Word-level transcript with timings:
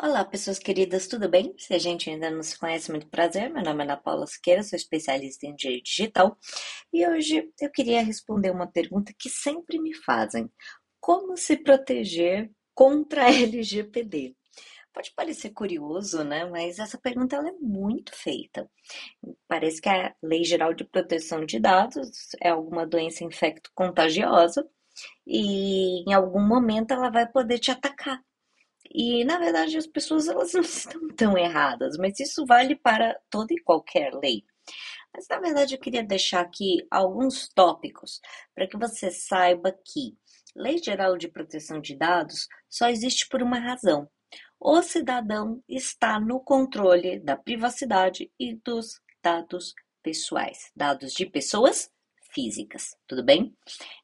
Olá, 0.00 0.24
pessoas 0.24 0.60
queridas, 0.60 1.08
tudo 1.08 1.28
bem? 1.28 1.52
Se 1.58 1.74
a 1.74 1.78
gente 1.78 2.08
ainda 2.08 2.30
não 2.30 2.40
se 2.40 2.56
conhece, 2.56 2.88
muito 2.88 3.08
prazer. 3.08 3.50
Meu 3.50 3.64
nome 3.64 3.82
é 3.82 3.84
Ana 3.84 3.96
Paula 3.96 4.28
Siqueira, 4.28 4.62
sou 4.62 4.76
especialista 4.76 5.44
em 5.44 5.56
direito 5.56 5.86
digital 5.86 6.38
e 6.92 7.04
hoje 7.04 7.50
eu 7.60 7.68
queria 7.70 8.00
responder 8.00 8.50
uma 8.52 8.68
pergunta 8.68 9.12
que 9.18 9.28
sempre 9.28 9.76
me 9.80 9.92
fazem: 9.92 10.48
como 11.00 11.36
se 11.36 11.56
proteger 11.56 12.48
contra 12.74 13.24
a 13.26 13.30
LGPD? 13.34 14.36
Pode 14.94 15.12
parecer 15.16 15.50
curioso, 15.50 16.22
né? 16.24 16.44
Mas 16.44 16.78
essa 16.78 16.98
pergunta 16.98 17.34
ela 17.36 17.48
é 17.48 17.52
muito 17.60 18.14
feita. 18.14 18.70
Parece 19.48 19.80
que 19.80 19.88
a 19.88 20.14
Lei 20.22 20.44
Geral 20.44 20.74
de 20.74 20.84
Proteção 20.84 21.44
de 21.44 21.58
Dados 21.58 22.36
é 22.40 22.50
alguma 22.50 22.86
doença 22.86 23.24
infecto-contagiosa 23.24 24.64
e 25.26 26.08
em 26.08 26.14
algum 26.14 26.46
momento 26.46 26.92
ela 26.92 27.10
vai 27.10 27.26
poder 27.28 27.58
te 27.58 27.72
atacar. 27.72 28.22
E, 28.92 29.24
na 29.24 29.38
verdade, 29.38 29.76
as 29.76 29.86
pessoas 29.86 30.28
elas 30.28 30.52
não 30.52 30.60
estão 30.62 31.08
tão 31.08 31.38
erradas, 31.38 31.96
mas 31.98 32.18
isso 32.20 32.44
vale 32.46 32.74
para 32.76 33.18
toda 33.30 33.52
e 33.52 33.62
qualquer 33.62 34.14
lei. 34.14 34.44
Mas, 35.12 35.26
na 35.28 35.38
verdade, 35.40 35.74
eu 35.74 35.80
queria 35.80 36.02
deixar 36.02 36.40
aqui 36.40 36.86
alguns 36.90 37.48
tópicos 37.48 38.20
para 38.54 38.66
que 38.66 38.76
você 38.76 39.10
saiba 39.10 39.72
que 39.72 40.16
Lei 40.54 40.78
Geral 40.78 41.16
de 41.16 41.28
Proteção 41.28 41.80
de 41.80 41.96
Dados 41.96 42.48
só 42.68 42.88
existe 42.88 43.28
por 43.28 43.42
uma 43.42 43.58
razão. 43.58 44.08
O 44.60 44.82
cidadão 44.82 45.62
está 45.68 46.18
no 46.18 46.40
controle 46.40 47.20
da 47.20 47.36
privacidade 47.36 48.30
e 48.38 48.56
dos 48.56 49.00
dados 49.22 49.72
pessoais, 50.02 50.70
dados 50.74 51.12
de 51.12 51.26
pessoas 51.26 51.90
físicas, 52.28 52.96
tudo 53.06 53.24
bem? 53.24 53.56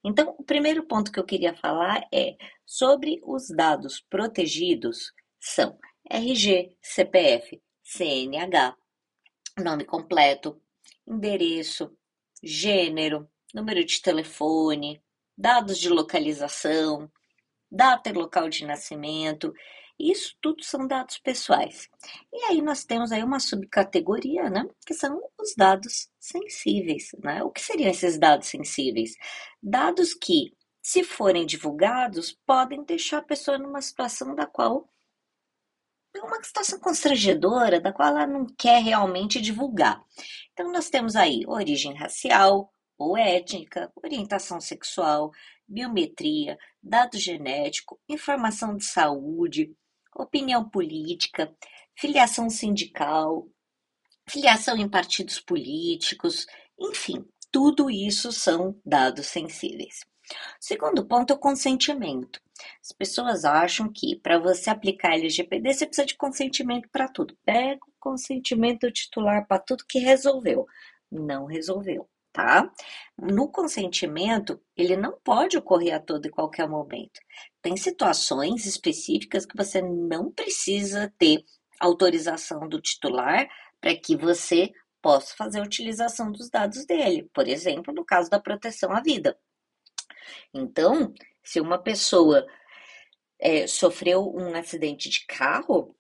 Então, 0.05 0.35
o 0.39 0.45
primeiro 0.45 0.85
ponto 0.87 1.13
que 1.13 1.19
eu 1.19 1.25
queria 1.25 1.55
falar 1.55 2.07
é 2.13 2.37
sobre 2.65 3.21
os 3.25 3.49
dados 3.49 4.01
protegidos 4.09 5.13
são 5.39 5.79
RG, 6.11 6.77
CPF, 6.81 7.63
CNH, 7.83 8.77
nome 9.59 9.85
completo, 9.85 10.61
endereço, 11.07 11.97
gênero, 12.43 13.29
número 13.55 13.85
de 13.85 14.01
telefone, 14.01 15.03
dados 15.37 15.79
de 15.79 15.89
localização, 15.89 17.11
data 17.71 18.11
e 18.11 18.13
local 18.13 18.49
de 18.49 18.65
nascimento 18.65 19.53
isso 19.99 20.37
tudo 20.41 20.65
são 20.65 20.87
dados 20.87 21.19
pessoais. 21.19 21.89
E 22.33 22.45
aí 22.47 22.61
nós 22.63 22.85
temos 22.85 23.13
aí 23.13 23.23
uma 23.23 23.41
subcategoria, 23.41 24.51
né, 24.51 24.65
que 24.87 24.95
são 24.95 25.21
os 25.41 25.55
dados 25.57 26.09
sensíveis, 26.19 27.11
né? 27.23 27.43
O 27.43 27.51
que 27.51 27.61
seriam 27.61 27.91
esses 27.91 28.19
dados 28.19 28.49
sensíveis? 28.49 29.17
Dados 29.63 30.15
que, 30.15 30.53
se 30.83 31.05
forem 31.05 31.47
divulgados, 31.47 32.33
podem 32.47 32.83
deixar 32.85 33.19
a 33.19 33.23
pessoa 33.23 33.59
numa 33.59 33.81
situação 33.81 34.35
da 34.35 34.47
qual 34.47 34.89
é 36.17 36.21
uma 36.23 36.43
situação 36.43 36.79
constrangedora, 36.79 37.81
da 37.81 37.93
qual 37.93 38.09
ela 38.11 38.27
não 38.27 38.47
quer 38.47 38.83
realmente 38.83 39.41
divulgar. 39.41 40.03
Então 40.53 40.71
nós 40.73 40.89
temos 40.89 41.17
aí 41.17 41.45
origem 41.47 41.95
racial 41.95 42.73
ou 42.97 43.17
étnica, 43.17 43.93
orientação 43.97 44.61
sexual, 44.61 45.33
biometria, 45.67 46.59
dado 46.83 47.19
genético, 47.19 48.01
informação 48.09 48.77
de 48.77 48.85
saúde, 48.85 49.75
opinião 50.15 50.69
política, 50.69 51.55
filiação 51.97 52.49
sindical, 52.49 53.49
filiação 54.29 54.77
em 54.77 54.89
partidos 54.89 55.41
políticos, 55.41 56.47
enfim, 56.79 57.25
tudo 57.51 57.91
isso 57.91 58.33
são 58.33 58.81
dados 58.85 59.27
sensíveis. 59.27 60.01
Segundo 60.59 61.07
ponto 61.07 61.33
é 61.33 61.37
o 61.37 61.39
consentimento. 61.39 62.41
As 62.81 62.93
pessoas 62.93 63.45
acham 63.45 63.93
que 63.93 64.17
para 64.17 64.39
você 64.39 64.71
aplicar 64.71 65.15
LGPD 65.15 65.75
você 65.75 65.87
precisa 65.87 66.07
de 66.07 66.17
consentimento 66.17 66.89
para 66.91 67.09
tudo. 67.09 67.37
Pega 67.45 67.81
o 67.87 67.93
consentimento 68.01 68.91
titular 68.91 69.47
para 69.47 69.59
tudo 69.59 69.85
que 69.87 69.99
resolveu. 69.99 70.67
Não 71.11 71.45
resolveu 71.45 72.09
tá? 72.35 72.69
No 73.17 73.49
consentimento, 73.49 74.61
ele 74.77 74.97
não 74.97 75.13
pode 75.13 75.57
ocorrer 75.57 75.95
a 75.95 76.01
todo 76.01 76.27
e 76.27 76.31
qualquer 76.31 76.69
momento. 76.69 77.21
Tem 77.63 77.77
situações 77.77 78.67
específicas 78.67 79.47
que 79.47 79.57
você 79.57 79.81
não 79.81 80.33
precisa 80.33 81.15
ter 81.17 81.45
autorização 81.79 82.69
do 82.69 82.81
titular 82.81 83.49
para 83.81 83.95
que 83.95 84.17
você 84.17 84.73
possa 85.01 85.37
fazer 85.37 85.61
a 85.61 85.63
utilização 85.63 86.33
dos 86.33 86.51
dados 86.51 86.85
dele. 86.85 87.31
Por 87.33 87.47
exemplo, 87.47 87.95
no 87.95 88.05
caso 88.05 88.29
da 88.29 88.41
proteção 88.41 88.91
à 88.91 89.01
vida. 89.01 89.39
Então, 90.53 91.15
se 91.43 91.61
uma 91.61 91.79
pessoa 91.79 92.45
é, 93.39 93.69
sofreu 93.69 94.35
um 94.35 94.57
acidente 94.57 95.09
de 95.09 95.25
carro, 95.27 95.95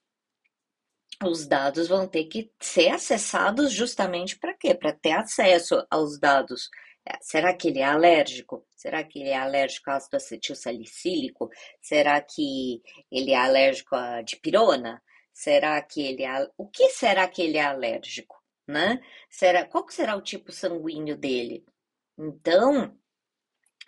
os 1.23 1.47
dados 1.47 1.89
vão 1.89 2.07
ter 2.07 2.25
que 2.25 2.51
ser 2.61 2.89
acessados 2.89 3.73
justamente 3.73 4.39
para 4.39 4.55
quê? 4.55 4.75
Para 4.75 4.93
ter 4.93 5.13
acesso 5.13 5.87
aos 5.91 6.19
dados. 6.19 6.69
É, 7.07 7.19
será 7.21 7.55
que 7.55 7.69
ele 7.69 7.81
é 7.81 7.85
alérgico? 7.85 8.67
Será 8.75 9.05
que 9.05 9.21
ele 9.21 9.29
é 9.29 9.37
alérgico 9.37 9.91
ao 9.91 9.97
ácido 9.97 10.17
acetil 10.17 10.57
salicílico? 10.57 11.51
Será 11.81 12.21
que 12.21 12.83
ele 13.11 13.33
é 13.33 13.37
alérgico 13.37 13.95
a 13.95 14.23
dipirona? 14.23 15.03
Será 15.33 15.81
que 15.83 16.01
ele 16.01 16.23
é... 16.23 16.49
O 16.57 16.67
que 16.67 16.89
será 16.91 17.29
que 17.29 17.43
ele 17.43 17.59
é 17.59 17.65
alérgico? 17.65 18.43
Né? 18.67 19.01
Será... 19.29 19.67
Qual 19.67 19.89
será 19.91 20.17
o 20.17 20.23
tipo 20.23 20.51
sanguíneo 20.51 21.17
dele? 21.17 21.65
Então, 22.17 22.97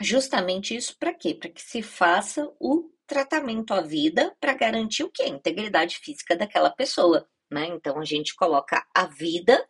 justamente 0.00 0.76
isso 0.76 0.96
para 0.98 1.14
quê? 1.14 1.34
Para 1.34 1.50
que 1.50 1.62
se 1.62 1.82
faça 1.82 2.52
o 2.60 2.90
tratamento 3.06 3.72
à 3.72 3.80
vida 3.80 4.34
para 4.40 4.54
garantir 4.54 5.04
o 5.04 5.10
quê? 5.10 5.22
A 5.24 5.28
integridade 5.28 5.98
física 5.98 6.36
daquela 6.36 6.70
pessoa, 6.70 7.28
né? 7.50 7.66
Então 7.66 7.98
a 7.98 8.04
gente 8.04 8.34
coloca 8.34 8.84
a 8.94 9.06
vida, 9.06 9.66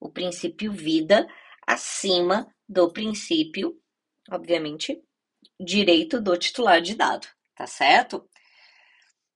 o 0.00 0.10
princípio 0.10 0.72
vida, 0.72 1.28
acima 1.66 2.52
do 2.68 2.90
princípio, 2.92 3.78
obviamente, 4.30 5.02
direito 5.60 6.20
do 6.20 6.36
titular 6.36 6.80
de 6.80 6.94
dado, 6.94 7.26
tá 7.54 7.66
certo? 7.66 8.28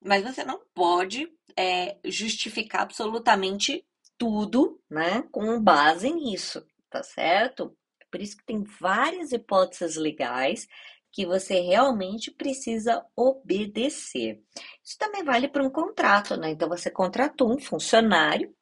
Mas 0.00 0.22
você 0.22 0.44
não 0.44 0.60
pode 0.74 1.28
é, 1.56 1.98
justificar 2.04 2.82
absolutamente 2.82 3.84
tudo, 4.16 4.80
né, 4.88 5.22
com 5.30 5.60
base 5.60 6.10
nisso, 6.10 6.64
tá 6.88 7.02
certo? 7.02 7.76
Por 8.10 8.20
isso 8.20 8.36
que 8.36 8.44
tem 8.44 8.62
várias 8.62 9.32
hipóteses 9.32 9.96
legais 9.96 10.68
que 11.12 11.26
você 11.26 11.60
realmente 11.60 12.30
precisa 12.30 13.04
obedecer. 13.14 14.42
Isso 14.82 14.96
também 14.98 15.22
vale 15.22 15.46
para 15.48 15.62
um 15.62 15.70
contrato, 15.70 16.36
né? 16.36 16.50
Então 16.50 16.68
você 16.68 16.90
contratou 16.90 17.52
um 17.52 17.58
funcionário 17.58 18.54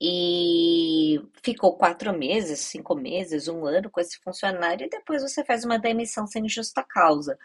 e 0.00 1.20
ficou 1.42 1.76
quatro 1.76 2.16
meses, 2.16 2.60
cinco 2.60 2.94
meses, 2.94 3.48
um 3.48 3.66
ano 3.66 3.90
com 3.90 4.00
esse 4.00 4.18
funcionário 4.20 4.86
e 4.86 4.90
depois 4.90 5.22
você 5.22 5.44
faz 5.44 5.64
uma 5.64 5.78
demissão 5.78 6.26
sem 6.26 6.48
justa 6.48 6.82
causa. 6.82 7.38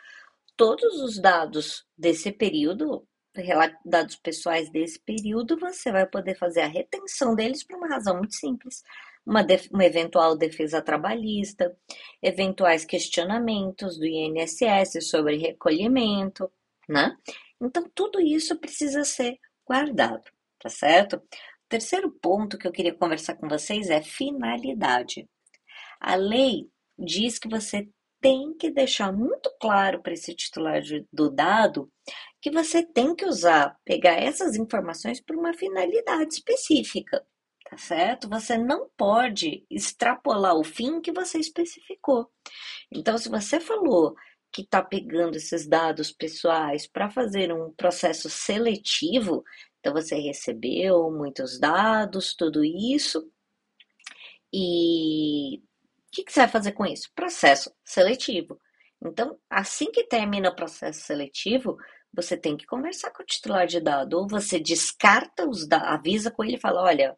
Todos 0.55 1.01
os 1.01 1.19
dados 1.19 1.85
desse 1.97 2.31
período, 2.31 3.05
dados 3.83 4.15
pessoais 4.15 4.69
desse 4.71 4.99
período, 4.99 5.59
você 5.59 5.91
vai 5.91 6.05
poder 6.05 6.35
fazer 6.37 6.61
a 6.61 6.67
retenção 6.67 7.35
deles 7.35 7.63
por 7.63 7.77
uma 7.77 7.87
razão 7.87 8.17
muito 8.17 8.35
simples 8.35 8.83
uma, 9.25 9.45
uma 9.71 9.85
eventual 9.85 10.37
defesa 10.37 10.81
trabalhista, 10.81 11.75
eventuais 12.21 12.85
questionamentos 12.85 13.97
do 13.97 14.05
INSS 14.05 15.07
sobre 15.09 15.37
recolhimento, 15.37 16.51
né? 16.87 17.15
Então, 17.61 17.89
tudo 17.95 18.19
isso 18.19 18.57
precisa 18.59 19.03
ser 19.03 19.39
guardado, 19.65 20.29
tá 20.59 20.69
certo? 20.69 21.15
O 21.15 21.21
terceiro 21.69 22.11
ponto 22.11 22.57
que 22.57 22.67
eu 22.67 22.71
queria 22.71 22.93
conversar 22.93 23.35
com 23.35 23.47
vocês 23.47 23.89
é 23.89 24.01
finalidade. 24.01 25.27
A 25.99 26.15
lei 26.15 26.69
diz 26.97 27.39
que 27.39 27.47
você 27.47 27.87
tem 28.21 28.53
que 28.53 28.69
deixar 28.69 29.11
muito 29.11 29.53
claro 29.59 30.01
para 30.01 30.13
esse 30.13 30.33
titular 30.35 30.81
do 31.11 31.29
dado 31.29 31.91
que 32.41 32.51
você 32.51 32.83
tem 32.83 33.15
que 33.15 33.25
usar, 33.25 33.77
pegar 33.85 34.13
essas 34.13 34.55
informações 34.55 35.21
para 35.21 35.37
uma 35.37 35.53
finalidade 35.53 36.35
específica 36.35 37.25
certo? 37.77 38.29
Você 38.29 38.57
não 38.57 38.89
pode 38.97 39.65
extrapolar 39.69 40.55
o 40.55 40.63
fim 40.63 41.01
que 41.01 41.11
você 41.11 41.39
especificou. 41.39 42.29
Então, 42.91 43.17
se 43.17 43.29
você 43.29 43.59
falou 43.59 44.15
que 44.51 44.61
está 44.61 44.81
pegando 44.83 45.35
esses 45.35 45.67
dados 45.67 46.11
pessoais 46.11 46.85
para 46.87 47.09
fazer 47.09 47.51
um 47.51 47.71
processo 47.73 48.29
seletivo, 48.29 49.43
então 49.79 49.93
você 49.93 50.15
recebeu 50.15 51.11
muitos 51.11 51.59
dados, 51.59 52.35
tudo 52.35 52.63
isso, 52.63 53.27
e 54.53 55.57
o 55.57 55.61
que, 56.11 56.23
que 56.23 56.31
você 56.31 56.41
vai 56.41 56.49
fazer 56.49 56.73
com 56.73 56.85
isso? 56.85 57.09
Processo 57.15 57.73
seletivo. 57.83 58.59
Então, 59.03 59.37
assim 59.49 59.91
que 59.91 60.03
termina 60.03 60.49
o 60.49 60.55
processo 60.55 61.01
seletivo, 61.01 61.77
você 62.13 62.37
tem 62.37 62.55
que 62.55 62.65
conversar 62.67 63.09
com 63.11 63.23
o 63.23 63.25
titular 63.25 63.65
de 63.65 63.79
dado, 63.79 64.13
ou 64.13 64.27
você 64.27 64.59
descarta 64.59 65.49
os 65.49 65.67
dados, 65.67 65.87
avisa 65.87 66.29
com 66.29 66.43
ele 66.43 66.55
e 66.55 66.59
fala: 66.59 66.83
olha, 66.83 67.17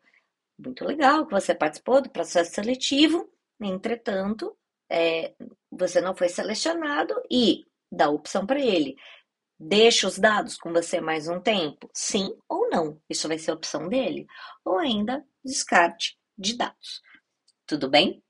muito 0.57 0.85
legal 0.85 1.25
que 1.25 1.33
você 1.33 1.53
participou 1.53 2.01
do 2.01 2.09
processo 2.09 2.53
seletivo, 2.53 3.29
entretanto, 3.59 4.57
é, 4.89 5.33
você 5.71 6.01
não 6.01 6.15
foi 6.15 6.29
selecionado 6.29 7.13
e 7.29 7.65
dá 7.91 8.09
opção 8.09 8.45
para 8.45 8.59
ele. 8.59 8.95
Deixa 9.57 10.07
os 10.07 10.19
dados 10.19 10.57
com 10.57 10.71
você 10.73 10.99
mais 10.99 11.27
um 11.27 11.39
tempo? 11.39 11.89
Sim 11.93 12.35
ou 12.47 12.69
não? 12.69 13.01
Isso 13.09 13.27
vai 13.27 13.37
ser 13.37 13.51
opção 13.51 13.87
dele. 13.87 14.27
Ou 14.65 14.77
ainda 14.77 15.25
descarte 15.43 16.17
de 16.37 16.57
dados. 16.57 17.01
Tudo 17.65 17.89
bem? 17.89 18.21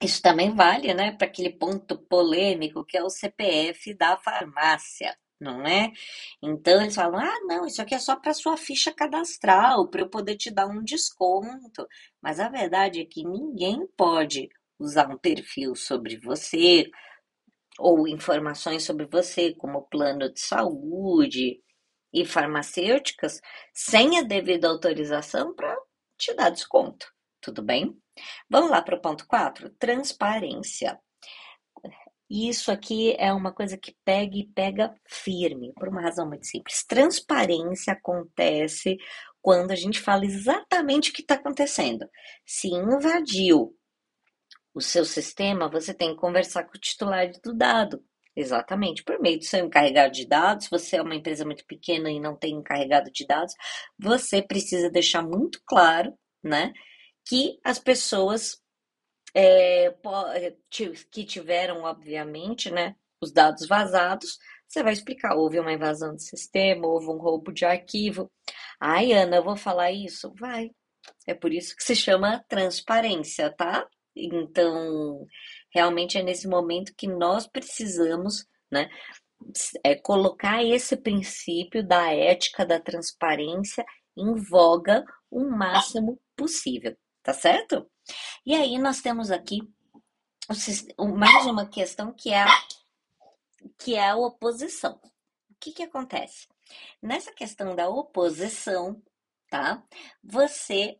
Isso 0.00 0.20
também 0.22 0.54
vale, 0.54 0.92
né, 0.94 1.12
para 1.12 1.26
aquele 1.26 1.50
ponto 1.50 1.98
polêmico 1.98 2.84
que 2.84 2.96
é 2.96 3.02
o 3.02 3.10
CPF 3.10 3.94
da 3.94 4.16
farmácia, 4.16 5.16
não 5.44 5.66
é? 5.66 5.92
Então 6.42 6.80
eles 6.82 6.94
falam: 6.94 7.20
ah, 7.20 7.40
não, 7.46 7.66
isso 7.66 7.82
aqui 7.82 7.94
é 7.94 7.98
só 7.98 8.16
para 8.16 8.34
sua 8.34 8.56
ficha 8.56 8.92
cadastral, 8.92 9.88
para 9.88 10.02
eu 10.02 10.08
poder 10.10 10.36
te 10.36 10.50
dar 10.50 10.66
um 10.66 10.82
desconto. 10.82 11.86
Mas 12.22 12.40
a 12.40 12.48
verdade 12.48 13.00
é 13.00 13.04
que 13.04 13.24
ninguém 13.24 13.86
pode 13.96 14.48
usar 14.78 15.08
um 15.10 15.18
perfil 15.18 15.74
sobre 15.74 16.18
você 16.18 16.90
ou 17.78 18.06
informações 18.08 18.84
sobre 18.84 19.06
você, 19.06 19.54
como 19.54 19.82
plano 19.88 20.32
de 20.32 20.40
saúde 20.40 21.60
e 22.12 22.24
farmacêuticas, 22.24 23.40
sem 23.72 24.18
a 24.18 24.22
devida 24.22 24.68
autorização 24.68 25.54
para 25.54 25.76
te 26.16 26.32
dar 26.34 26.50
desconto. 26.50 27.06
Tudo 27.40 27.62
bem? 27.62 27.96
Vamos 28.48 28.70
lá 28.70 28.80
para 28.80 28.96
o 28.96 29.00
ponto 29.00 29.26
4, 29.26 29.70
transparência. 29.70 30.98
Isso 32.36 32.72
aqui 32.72 33.14
é 33.16 33.32
uma 33.32 33.52
coisa 33.52 33.78
que 33.78 33.96
pega 34.04 34.36
e 34.36 34.44
pega 34.44 34.92
firme, 35.06 35.72
por 35.74 35.88
uma 35.88 36.02
razão 36.02 36.26
muito 36.26 36.44
simples. 36.44 36.84
Transparência 36.84 37.92
acontece 37.92 38.98
quando 39.40 39.70
a 39.70 39.76
gente 39.76 40.00
fala 40.00 40.24
exatamente 40.24 41.10
o 41.10 41.12
que 41.12 41.22
está 41.22 41.36
acontecendo. 41.36 42.08
Se 42.44 42.66
invadiu 42.66 43.76
o 44.74 44.80
seu 44.80 45.04
sistema, 45.04 45.70
você 45.70 45.94
tem 45.94 46.12
que 46.12 46.20
conversar 46.20 46.64
com 46.64 46.76
o 46.76 46.80
titular 46.80 47.30
do 47.40 47.54
dado. 47.54 48.04
Exatamente, 48.34 49.04
por 49.04 49.20
meio 49.20 49.38
do 49.38 49.44
seu 49.44 49.64
encarregado 49.64 50.12
de 50.12 50.26
dados, 50.26 50.66
você 50.68 50.96
é 50.96 51.02
uma 51.02 51.14
empresa 51.14 51.44
muito 51.44 51.64
pequena 51.64 52.10
e 52.10 52.18
não 52.18 52.36
tem 52.36 52.56
encarregado 52.56 53.12
de 53.12 53.24
dados, 53.24 53.54
você 53.96 54.42
precisa 54.42 54.90
deixar 54.90 55.22
muito 55.22 55.60
claro, 55.64 56.12
né, 56.42 56.72
que 57.24 57.60
as 57.62 57.78
pessoas 57.78 58.60
é, 59.34 59.94
que 61.10 61.24
tiveram, 61.24 61.82
obviamente, 61.82 62.70
né, 62.70 62.94
os 63.20 63.32
dados 63.32 63.66
vazados, 63.66 64.38
você 64.68 64.82
vai 64.82 64.92
explicar, 64.92 65.34
houve 65.36 65.58
uma 65.58 65.72
invasão 65.72 66.14
de 66.14 66.22
sistema, 66.22 66.86
houve 66.86 67.06
um 67.06 67.18
roubo 67.18 67.52
de 67.52 67.64
arquivo. 67.64 68.30
Ai, 68.80 69.12
Ana, 69.12 69.36
eu 69.36 69.44
vou 69.44 69.56
falar 69.56 69.92
isso? 69.92 70.32
Vai. 70.38 70.70
É 71.26 71.34
por 71.34 71.52
isso 71.52 71.76
que 71.76 71.84
se 71.84 71.94
chama 71.94 72.44
transparência, 72.48 73.50
tá? 73.50 73.86
Então, 74.16 75.26
realmente 75.72 76.18
é 76.18 76.22
nesse 76.22 76.48
momento 76.48 76.94
que 76.96 77.06
nós 77.06 77.46
precisamos, 77.46 78.46
né, 78.70 78.88
é, 79.84 79.94
colocar 79.94 80.64
esse 80.64 80.96
princípio 80.96 81.86
da 81.86 82.12
ética 82.12 82.64
da 82.64 82.80
transparência 82.80 83.84
em 84.16 84.34
voga 84.36 85.04
o 85.30 85.44
máximo 85.50 86.20
possível 86.36 86.96
tá 87.24 87.32
certo? 87.32 87.90
E 88.46 88.54
aí 88.54 88.78
nós 88.78 89.00
temos 89.00 89.30
aqui 89.32 89.60
mais 91.16 91.46
uma 91.46 91.66
questão 91.66 92.12
que 92.12 92.30
é 92.30 92.42
a, 92.42 92.48
que 93.78 93.94
é 93.94 94.10
a 94.10 94.16
oposição. 94.16 95.00
O 95.50 95.54
que 95.58 95.72
que 95.72 95.82
acontece? 95.82 96.46
Nessa 97.02 97.32
questão 97.32 97.74
da 97.74 97.88
oposição, 97.88 99.02
tá? 99.48 99.82
Você 100.22 100.98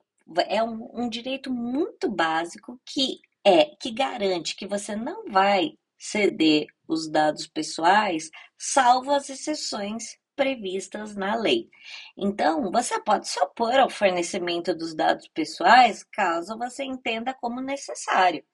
é 0.49 0.63
um, 0.63 1.05
um 1.05 1.09
direito 1.11 1.53
muito 1.53 2.11
básico 2.11 2.81
que 2.87 3.21
é 3.45 3.67
que 3.77 3.91
garante 3.91 4.57
que 4.57 4.67
você 4.67 4.97
não 4.97 5.27
vai 5.31 5.77
ceder 5.99 6.67
os 6.89 7.11
dados 7.11 7.47
pessoais, 7.47 8.31
salvo 8.59 9.11
as 9.11 9.29
exceções 9.29 10.17
previstas 10.35 11.17
na 11.17 11.35
lei. 11.35 11.69
Então, 12.17 12.71
você 12.71 13.01
pode 13.01 13.29
se 13.29 13.41
opor 13.41 13.75
ao 13.75 13.91
fornecimento 13.91 14.75
dos 14.75 14.95
dados 14.95 15.29
pessoais 15.29 16.05
caso 16.05 16.59
você 16.59 16.85
entenda 16.85 17.35
como 17.35 17.61
necessário, 17.61 18.45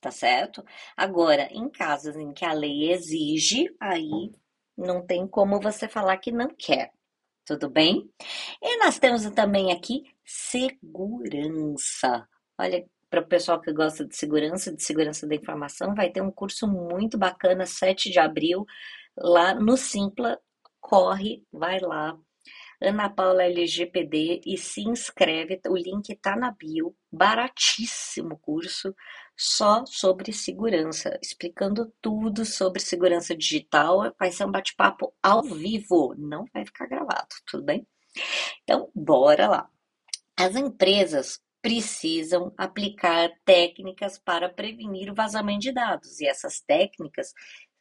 tá 0.00 0.10
certo? 0.10 0.64
Agora, 0.96 1.48
em 1.50 1.68
casos 1.68 2.16
em 2.16 2.32
que 2.32 2.44
a 2.44 2.52
lei 2.52 2.92
exige, 2.92 3.74
aí 3.80 4.32
não 4.76 5.04
tem 5.06 5.26
como 5.26 5.60
você 5.60 5.88
falar 5.88 6.18
que 6.18 6.32
não 6.32 6.48
quer. 6.48 6.92
Tudo 7.44 7.68
bem? 7.68 8.10
E 8.62 8.78
nós 8.78 8.98
temos 8.98 9.28
também 9.30 9.72
aqui 9.72 10.04
segurança. 10.24 12.26
Olha, 12.58 12.86
para 13.10 13.20
o 13.20 13.26
pessoal 13.26 13.60
que 13.60 13.72
gosta 13.72 14.04
de 14.04 14.16
segurança, 14.16 14.74
de 14.74 14.82
segurança 14.82 15.26
da 15.26 15.34
informação, 15.34 15.94
vai 15.94 16.10
ter 16.10 16.22
um 16.22 16.30
curso 16.30 16.66
muito 16.66 17.18
bacana, 17.18 17.66
7 17.66 18.10
de 18.10 18.18
abril, 18.18 18.64
lá 19.16 19.54
no 19.54 19.76
Simpla, 19.76 20.40
corre, 20.84 21.42
vai 21.50 21.80
lá, 21.80 22.14
Ana 22.80 23.08
Paula 23.08 23.44
LGPD 23.44 24.42
e 24.44 24.58
se 24.58 24.82
inscreve. 24.82 25.58
O 25.66 25.76
link 25.76 26.10
está 26.10 26.36
na 26.36 26.50
bio, 26.50 26.94
baratíssimo 27.10 28.38
curso 28.38 28.94
só 29.34 29.86
sobre 29.86 30.30
segurança, 30.30 31.18
explicando 31.22 31.90
tudo 32.02 32.44
sobre 32.44 32.80
segurança 32.80 33.34
digital. 33.34 34.14
Vai 34.18 34.30
ser 34.30 34.44
um 34.44 34.50
bate-papo 34.50 35.14
ao 35.22 35.42
vivo, 35.42 36.14
não 36.18 36.44
vai 36.52 36.66
ficar 36.66 36.86
gravado, 36.86 37.28
tudo 37.46 37.64
bem? 37.64 37.86
Então, 38.62 38.90
bora 38.94 39.48
lá. 39.48 39.70
As 40.36 40.54
empresas 40.54 41.40
precisam 41.62 42.52
aplicar 42.58 43.30
técnicas 43.42 44.18
para 44.18 44.50
prevenir 44.50 45.10
o 45.10 45.14
vazamento 45.14 45.60
de 45.60 45.72
dados, 45.72 46.20
e 46.20 46.26
essas 46.26 46.60
técnicas 46.60 47.32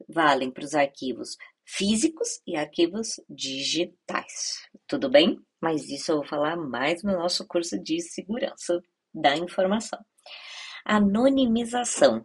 valem 0.08 0.50
para 0.50 0.64
os 0.64 0.74
arquivos 0.74 1.36
físicos 1.66 2.42
e 2.46 2.56
arquivos 2.56 3.20
digitais. 3.30 4.68
Tudo 4.88 5.10
bem? 5.10 5.40
Mas 5.62 5.90
isso 5.90 6.12
eu 6.12 6.18
vou 6.18 6.26
falar 6.26 6.58
mais 6.58 7.04
no 7.04 7.14
nosso 7.14 7.48
curso 7.48 7.82
de 7.82 8.02
segurança 8.02 8.82
da 9.14 9.36
informação. 9.38 10.00
Anonimização. 10.86 12.24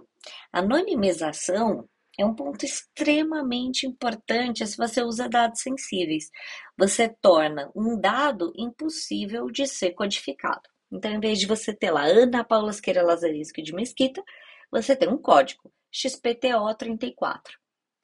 Anonimização 0.53 1.89
é 2.19 2.27
um 2.27 2.35
ponto 2.35 2.65
extremamente 2.65 3.87
importante 3.87 4.67
se 4.67 4.77
você 4.77 5.03
usa 5.03 5.29
dados 5.29 5.61
sensíveis. 5.61 6.31
Você 6.77 7.09
torna 7.09 7.71
um 7.77 7.99
dado 7.99 8.53
impossível 8.57 9.47
de 9.47 9.67
ser 9.67 9.93
codificado. 9.93 10.69
Então, 10.91 11.13
em 11.13 11.21
vez 11.21 11.39
de 11.39 11.47
você 11.47 11.73
ter 11.73 11.91
lá 11.91 12.05
Ana 12.05 12.43
Paula 12.43 12.71
Esqueira 12.71 13.03
Lazarisco 13.03 13.63
de 13.63 13.73
Mesquita, 13.73 14.23
você 14.71 14.97
tem 14.97 15.09
um 15.09 15.19
código 15.19 15.71
XPTO 15.93 16.75
34. 16.77 17.57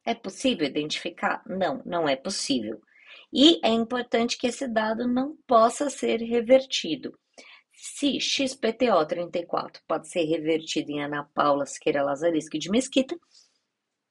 É 0.04 0.14
possível 0.14 0.66
identificar? 0.66 1.42
Não, 1.46 1.82
não 1.84 2.08
é 2.08 2.16
possível. 2.16 2.80
E 3.32 3.60
é 3.64 3.68
importante 3.68 4.36
que 4.38 4.46
esse 4.46 4.68
dado 4.68 5.08
não 5.08 5.36
possa 5.46 5.88
ser 5.90 6.20
revertido. 6.20 7.18
Se 7.72 8.20
XPTO 8.20 9.04
34 9.06 9.82
pode 9.86 10.08
ser 10.08 10.24
revertido 10.24 10.90
em 10.90 11.02
Ana 11.02 11.24
Paula 11.34 11.66
Siqueira 11.66 12.02
Lazarisco 12.02 12.58
de 12.58 12.70
Mesquita, 12.70 13.18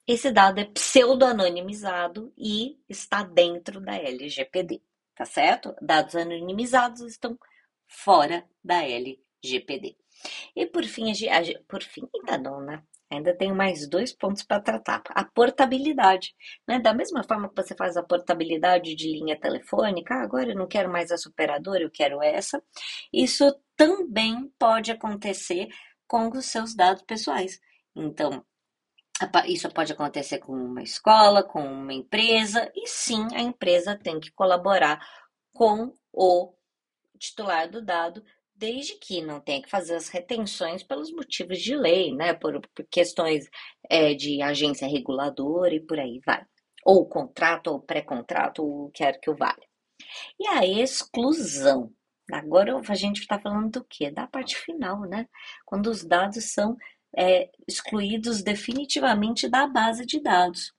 esse 0.05 0.31
dado 0.31 0.59
é 0.59 0.65
pseudo-anonimizado 0.65 2.33
e 2.37 2.77
está 2.89 3.23
dentro 3.23 3.79
da 3.79 3.95
LGPD, 3.95 4.81
tá 5.15 5.23
certo? 5.23 5.73
Dados 5.81 6.15
anonimizados 6.15 7.01
estão 7.01 7.39
fora 7.87 8.45
da 8.61 8.83
LGPD. 8.83 9.95
E 10.55 10.65
por 10.65 10.83
fim, 10.83 11.11
a, 11.11 11.63
por 11.67 11.81
fim, 11.81 12.07
ainda 12.13 12.37
não, 12.37 12.61
né? 12.61 12.83
Ainda 13.13 13.35
tenho 13.35 13.55
mais 13.55 13.87
dois 13.87 14.13
pontos 14.13 14.43
para 14.43 14.61
tratar. 14.61 15.01
A 15.09 15.23
portabilidade. 15.23 16.33
Né? 16.67 16.79
Da 16.79 16.93
mesma 16.93 17.23
forma 17.23 17.49
que 17.49 17.55
você 17.55 17.75
faz 17.75 17.95
a 17.97 18.03
portabilidade 18.03 18.95
de 18.95 19.11
linha 19.11 19.39
telefônica, 19.39 20.15
agora 20.15 20.51
eu 20.51 20.55
não 20.55 20.67
quero 20.67 20.91
mais 20.91 21.11
essa 21.11 21.29
operadora, 21.29 21.83
eu 21.83 21.91
quero 21.91 22.21
essa. 22.21 22.61
Isso 23.11 23.55
também 23.75 24.51
pode 24.57 24.91
acontecer 24.91 25.67
com 26.07 26.29
os 26.29 26.45
seus 26.45 26.75
dados 26.75 27.03
pessoais. 27.03 27.59
Então, 27.95 28.45
isso 29.47 29.69
pode 29.69 29.93
acontecer 29.93 30.39
com 30.39 30.53
uma 30.53 30.81
escola, 30.81 31.43
com 31.43 31.63
uma 31.63 31.93
empresa, 31.93 32.71
e 32.75 32.87
sim, 32.87 33.27
a 33.33 33.41
empresa 33.41 33.95
tem 33.95 34.19
que 34.19 34.31
colaborar 34.31 34.99
com 35.53 35.93
o 36.11 36.53
titular 37.17 37.69
do 37.69 37.81
dado 37.81 38.23
desde 38.63 38.97
que 38.97 39.21
não 39.21 39.41
tenha 39.41 39.61
que 39.61 39.69
fazer 39.69 39.93
as 39.93 40.07
retenções 40.07 40.81
pelos 40.81 41.11
motivos 41.11 41.59
de 41.59 41.75
lei, 41.75 42.15
né? 42.15 42.33
Por, 42.33 42.61
por 42.73 42.87
questões 42.89 43.49
é, 43.89 44.13
de 44.13 44.41
agência 44.41 44.87
reguladora 44.87 45.75
e 45.75 45.81
por 45.81 45.99
aí 45.99 46.21
vai. 46.25 46.45
Ou 46.85 47.05
contrato, 47.05 47.67
ou 47.67 47.81
pré-contrato, 47.81 48.63
ou 48.63 48.89
quer 48.91 49.19
que 49.19 49.29
o 49.29 49.35
valha. 49.35 49.67
E 50.39 50.47
a 50.47 50.65
exclusão. 50.65 51.91
Agora 52.31 52.79
a 52.87 52.95
gente 52.95 53.19
está 53.19 53.37
falando 53.37 53.69
do 53.69 53.83
quê? 53.83 54.09
Da 54.09 54.27
parte 54.27 54.55
final, 54.55 55.01
né? 55.01 55.27
Quando 55.65 55.87
os 55.87 56.05
dados 56.05 56.53
são 56.53 56.77
é, 57.17 57.49
excluídos 57.67 58.41
definitivamente 58.41 59.49
da 59.49 59.67
base 59.67 60.05
de 60.05 60.21
dados. 60.21 60.71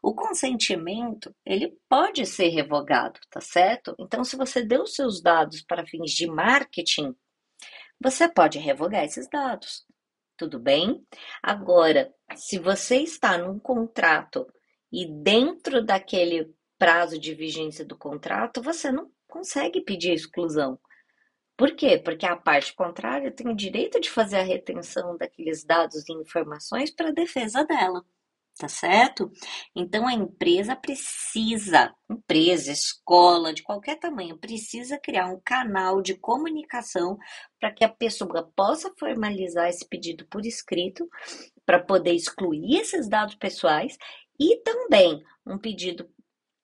O 0.00 0.14
consentimento, 0.14 1.34
ele 1.44 1.76
pode 1.88 2.24
ser 2.24 2.50
revogado, 2.50 3.18
tá 3.28 3.40
certo? 3.40 3.96
Então, 3.98 4.22
se 4.22 4.36
você 4.36 4.62
deu 4.62 4.86
seus 4.86 5.20
dados 5.20 5.60
para 5.62 5.84
fins 5.84 6.12
de 6.12 6.28
marketing, 6.28 7.16
você 8.02 8.28
pode 8.28 8.58
revogar 8.58 9.04
esses 9.04 9.28
dados. 9.28 9.86
Tudo 10.36 10.58
bem? 10.58 11.06
Agora, 11.42 12.12
se 12.34 12.58
você 12.58 12.96
está 12.96 13.38
num 13.38 13.58
contrato 13.58 14.46
e 14.90 15.06
dentro 15.06 15.84
daquele 15.84 16.52
prazo 16.78 17.18
de 17.18 17.34
vigência 17.34 17.84
do 17.84 17.96
contrato, 17.96 18.60
você 18.60 18.90
não 18.90 19.10
consegue 19.28 19.80
pedir 19.80 20.12
exclusão. 20.12 20.78
Por 21.56 21.76
quê? 21.76 21.98
Porque 21.98 22.26
a 22.26 22.36
parte 22.36 22.74
contrária 22.74 23.30
tem 23.30 23.48
o 23.48 23.54
direito 23.54 24.00
de 24.00 24.10
fazer 24.10 24.38
a 24.38 24.42
retenção 24.42 25.16
daqueles 25.16 25.64
dados 25.64 26.08
e 26.08 26.12
informações 26.12 26.90
para 26.90 27.12
defesa 27.12 27.64
dela 27.64 28.04
tá 28.58 28.68
certo? 28.68 29.30
Então 29.74 30.06
a 30.06 30.12
empresa 30.12 30.76
precisa, 30.76 31.92
empresa, 32.10 32.70
escola, 32.70 33.52
de 33.52 33.62
qualquer 33.62 33.98
tamanho, 33.98 34.38
precisa 34.38 34.98
criar 34.98 35.26
um 35.26 35.40
canal 35.44 36.02
de 36.02 36.14
comunicação 36.14 37.16
para 37.60 37.72
que 37.72 37.84
a 37.84 37.88
pessoa 37.88 38.50
possa 38.54 38.92
formalizar 38.98 39.68
esse 39.68 39.86
pedido 39.88 40.26
por 40.28 40.44
escrito, 40.44 41.08
para 41.64 41.80
poder 41.82 42.12
excluir 42.12 42.80
esses 42.80 43.08
dados 43.08 43.34
pessoais 43.34 43.96
e 44.38 44.56
também 44.62 45.22
um 45.46 45.58
pedido 45.58 46.08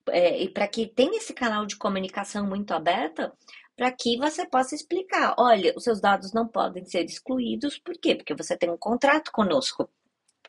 é, 0.09 0.41
e 0.41 0.49
para 0.49 0.67
que 0.67 0.87
tenha 0.87 1.17
esse 1.17 1.33
canal 1.33 1.65
de 1.65 1.77
comunicação 1.77 2.45
muito 2.47 2.73
aberta, 2.73 3.31
para 3.75 3.91
que 3.91 4.17
você 4.17 4.45
possa 4.47 4.75
explicar, 4.75 5.35
olha, 5.37 5.73
os 5.77 5.83
seus 5.83 6.01
dados 6.01 6.33
não 6.33 6.47
podem 6.47 6.85
ser 6.85 7.05
excluídos, 7.05 7.77
por 7.77 7.93
quê? 7.95 8.15
Porque 8.15 8.35
você 8.35 8.57
tem 8.57 8.69
um 8.69 8.77
contrato 8.77 9.31
conosco 9.31 9.89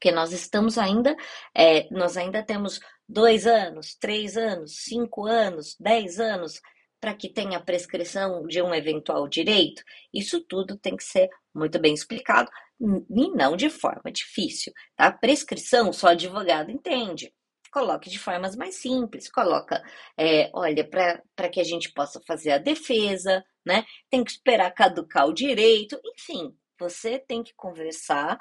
porque 0.00 0.11
nós 0.11 0.33
estamos 0.33 0.78
ainda, 0.78 1.14
é, 1.54 1.87
nós 1.90 2.16
ainda 2.16 2.42
temos 2.42 2.80
dois 3.07 3.47
anos, 3.47 3.95
três 3.95 4.35
anos, 4.35 4.76
cinco 4.85 5.26
anos, 5.26 5.76
dez 5.78 6.19
anos 6.19 6.59
para 6.99 7.14
que 7.14 7.28
tenha 7.28 7.61
prescrição 7.61 8.47
de 8.47 8.62
um 8.62 8.75
eventual 8.75 9.28
direito. 9.28 9.83
Isso 10.12 10.40
tudo 10.40 10.78
tem 10.78 10.97
que 10.97 11.04
ser 11.04 11.28
muito 11.54 11.78
bem 11.78 11.92
explicado 11.92 12.50
e 12.80 13.30
não 13.35 13.57
de 13.57 13.69
forma 13.69 14.11
difícil, 14.11 14.73
tá? 14.97 15.12
Prescrição 15.12 15.92
só 15.92 16.09
advogado 16.09 16.71
entende. 16.71 17.30
Coloque 17.71 18.09
de 18.09 18.19
formas 18.19 18.57
mais 18.57 18.76
simples, 18.76 19.30
coloca, 19.30 19.83
é, 20.19 20.50
olha, 20.54 20.88
para 20.88 21.49
que 21.50 21.61
a 21.61 21.64
gente 21.64 21.92
possa 21.92 22.21
fazer 22.26 22.52
a 22.52 22.59
defesa, 22.59 23.45
né? 23.64 23.85
Tem 24.11 24.25
que 24.25 24.30
esperar 24.30 24.71
caducar 24.73 25.26
o 25.26 25.35
direito, 25.35 26.00
enfim, 26.04 26.54
você 26.78 27.19
tem 27.19 27.42
que 27.42 27.54
conversar 27.54 28.38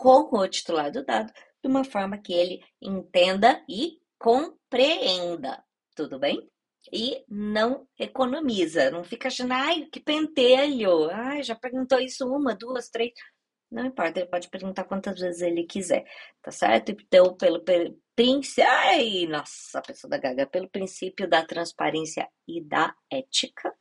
com 0.00 0.38
o 0.38 0.48
titular 0.48 0.90
do 0.90 1.04
dado 1.04 1.32
de 1.62 1.68
uma 1.68 1.84
forma 1.84 2.18
que 2.18 2.32
ele 2.32 2.60
entenda 2.80 3.62
e 3.68 3.98
compreenda, 4.18 5.62
tudo 5.94 6.18
bem? 6.18 6.48
E 6.92 7.22
não 7.28 7.86
economiza, 7.98 8.90
não 8.90 9.04
fica 9.04 9.28
achando, 9.28 9.52
ai, 9.52 9.86
que 9.92 10.00
pentelho, 10.00 11.10
ai, 11.10 11.42
já 11.42 11.54
perguntou 11.54 12.00
isso 12.00 12.26
uma, 12.26 12.54
duas, 12.54 12.88
três. 12.88 13.12
Não 13.70 13.86
importa, 13.86 14.18
ele 14.20 14.28
pode 14.28 14.48
perguntar 14.48 14.84
quantas 14.84 15.20
vezes 15.20 15.42
ele 15.42 15.64
quiser, 15.64 16.04
tá 16.42 16.50
certo? 16.50 16.90
Então, 16.90 17.36
pelo, 17.36 17.60
pelo 17.60 17.96
princípio. 18.16 18.64
Ai, 18.68 19.26
nossa, 19.26 19.80
pessoa 19.82 20.10
da 20.10 20.18
Gaga, 20.18 20.46
pelo 20.46 20.68
princípio 20.68 21.28
da 21.28 21.44
transparência 21.44 22.28
e 22.48 22.60
da 22.62 22.94
ética, 23.10 23.72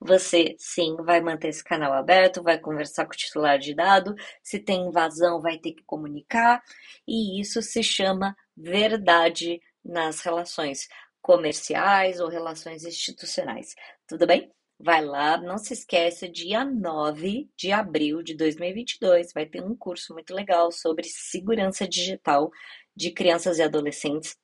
você 0.00 0.56
sim 0.58 0.96
vai 1.04 1.20
manter 1.20 1.48
esse 1.48 1.62
canal 1.62 1.92
aberto, 1.92 2.42
vai 2.42 2.58
conversar 2.58 3.04
com 3.06 3.12
o 3.12 3.16
titular 3.16 3.58
de 3.58 3.74
dado. 3.74 4.14
Se 4.42 4.58
tem 4.58 4.86
invasão, 4.86 5.40
vai 5.40 5.58
ter 5.58 5.72
que 5.72 5.84
comunicar, 5.84 6.62
e 7.06 7.40
isso 7.40 7.60
se 7.62 7.82
chama 7.82 8.34
verdade 8.56 9.60
nas 9.84 10.20
relações 10.20 10.88
comerciais 11.20 12.20
ou 12.20 12.28
relações 12.28 12.84
institucionais. 12.84 13.74
Tudo 14.06 14.26
bem? 14.26 14.50
Vai 14.78 15.02
lá, 15.04 15.38
não 15.38 15.56
se 15.56 15.72
esqueça, 15.72 16.28
dia 16.28 16.64
9 16.64 17.50
de 17.56 17.72
abril 17.72 18.22
de 18.22 18.34
2022 18.34 19.32
vai 19.32 19.46
ter 19.46 19.62
um 19.62 19.74
curso 19.74 20.12
muito 20.12 20.34
legal 20.34 20.70
sobre 20.70 21.08
segurança 21.08 21.88
digital 21.88 22.50
de 22.94 23.10
crianças 23.10 23.58
e 23.58 23.62
adolescentes. 23.62 24.36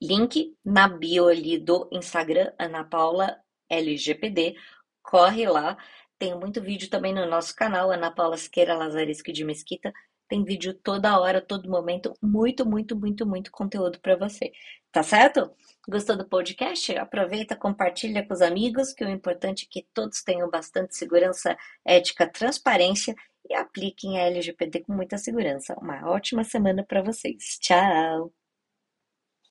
Link 0.00 0.54
na 0.64 0.86
bio 0.86 1.28
ali 1.28 1.58
do 1.58 1.88
Instagram, 1.90 2.52
Ana 2.58 2.84
Paula 2.84 3.36
LGPD. 3.70 4.54
Corre 5.02 5.48
lá. 5.48 5.76
Tem 6.18 6.34
muito 6.38 6.60
vídeo 6.60 6.90
também 6.90 7.14
no 7.14 7.26
nosso 7.26 7.54
canal, 7.54 7.90
Ana 7.90 8.10
Paula 8.10 8.36
Siqueira 8.36 8.76
Lazaresco 8.76 9.32
de 9.32 9.44
Mesquita. 9.44 9.92
Tem 10.28 10.44
vídeo 10.44 10.74
toda 10.74 11.18
hora, 11.18 11.40
todo 11.40 11.70
momento, 11.70 12.12
muito, 12.22 12.66
muito, 12.66 12.96
muito, 12.96 13.26
muito 13.26 13.50
conteúdo 13.50 13.98
para 14.00 14.16
você. 14.16 14.52
Tá 14.92 15.02
certo? 15.02 15.50
Gostou 15.88 16.16
do 16.16 16.28
podcast? 16.28 16.96
Aproveita, 16.96 17.56
compartilha 17.56 18.26
com 18.26 18.34
os 18.34 18.42
amigos, 18.42 18.92
que 18.92 19.04
o 19.04 19.08
importante 19.08 19.66
é 19.66 19.68
que 19.70 19.86
todos 19.94 20.22
tenham 20.22 20.50
bastante 20.50 20.96
segurança, 20.96 21.56
ética, 21.84 22.26
transparência 22.26 23.14
e 23.48 23.54
apliquem 23.54 24.18
a 24.18 24.24
LGPD 24.24 24.80
com 24.80 24.92
muita 24.92 25.18
segurança. 25.18 25.74
Uma 25.80 26.08
ótima 26.10 26.44
semana 26.44 26.84
para 26.84 27.02
vocês. 27.02 27.58
Tchau! 27.60 28.37